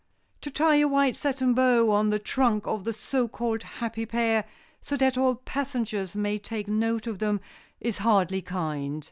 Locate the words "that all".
4.97-5.35